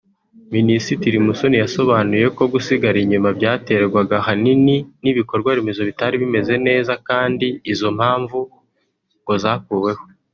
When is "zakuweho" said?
9.43-10.03